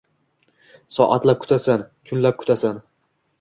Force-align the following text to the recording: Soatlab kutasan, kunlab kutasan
Soatlab 0.95 1.43
kutasan, 1.43 1.85
kunlab 2.11 2.41
kutasan 2.41 2.83